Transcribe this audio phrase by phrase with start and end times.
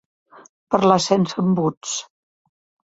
[0.75, 1.97] Parlar sense embuts.